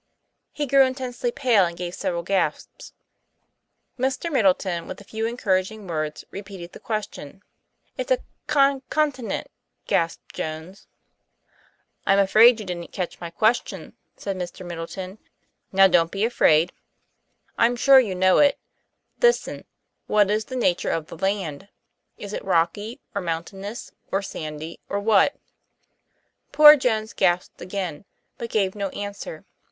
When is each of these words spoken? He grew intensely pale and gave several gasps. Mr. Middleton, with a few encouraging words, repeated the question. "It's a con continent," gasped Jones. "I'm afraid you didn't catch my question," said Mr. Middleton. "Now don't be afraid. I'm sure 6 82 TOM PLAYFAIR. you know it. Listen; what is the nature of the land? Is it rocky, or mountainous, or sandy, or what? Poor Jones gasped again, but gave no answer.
He 0.51 0.65
grew 0.65 0.81
intensely 0.81 1.29
pale 1.31 1.63
and 1.63 1.77
gave 1.77 1.93
several 1.93 2.23
gasps. 2.23 2.91
Mr. 3.99 4.31
Middleton, 4.31 4.87
with 4.87 4.99
a 4.99 5.03
few 5.03 5.27
encouraging 5.27 5.85
words, 5.85 6.25
repeated 6.31 6.71
the 6.71 6.79
question. 6.79 7.43
"It's 7.99 8.09
a 8.09 8.23
con 8.47 8.81
continent," 8.89 9.51
gasped 9.85 10.33
Jones. 10.33 10.87
"I'm 12.07 12.17
afraid 12.17 12.59
you 12.59 12.65
didn't 12.65 12.91
catch 12.91 13.21
my 13.21 13.29
question," 13.29 13.95
said 14.17 14.37
Mr. 14.37 14.65
Middleton. 14.65 15.19
"Now 15.71 15.87
don't 15.87 16.09
be 16.11 16.25
afraid. 16.25 16.73
I'm 17.55 17.75
sure 17.75 17.99
6 17.99 18.05
82 18.07 18.09
TOM 18.09 18.09
PLAYFAIR. 18.09 18.09
you 18.09 18.15
know 18.15 18.37
it. 18.39 18.59
Listen; 19.21 19.65
what 20.07 20.31
is 20.31 20.45
the 20.45 20.55
nature 20.55 20.89
of 20.89 21.05
the 21.09 21.17
land? 21.17 21.67
Is 22.17 22.33
it 22.33 22.43
rocky, 22.43 22.99
or 23.13 23.21
mountainous, 23.21 23.91
or 24.11 24.23
sandy, 24.23 24.79
or 24.89 24.99
what? 24.99 25.35
Poor 26.51 26.75
Jones 26.75 27.13
gasped 27.13 27.61
again, 27.61 28.05
but 28.39 28.49
gave 28.49 28.73
no 28.73 28.89
answer. 28.89 29.45